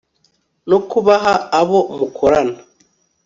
[0.69, 2.57] no kubaha abo mukorana